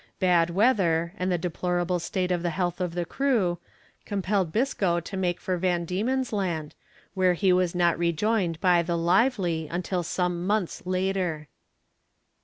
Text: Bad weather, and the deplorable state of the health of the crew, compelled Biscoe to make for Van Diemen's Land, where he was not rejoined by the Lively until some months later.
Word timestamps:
Bad 0.19 0.49
weather, 0.49 1.13
and 1.19 1.31
the 1.31 1.37
deplorable 1.37 1.99
state 1.99 2.31
of 2.31 2.41
the 2.41 2.49
health 2.49 2.81
of 2.81 2.95
the 2.95 3.05
crew, 3.05 3.59
compelled 4.03 4.51
Biscoe 4.51 4.99
to 4.99 5.15
make 5.15 5.39
for 5.39 5.57
Van 5.57 5.85
Diemen's 5.85 6.33
Land, 6.33 6.73
where 7.13 7.35
he 7.35 7.53
was 7.53 7.75
not 7.75 7.99
rejoined 7.99 8.59
by 8.59 8.81
the 8.81 8.97
Lively 8.97 9.67
until 9.71 10.01
some 10.01 10.47
months 10.47 10.81
later. 10.87 11.49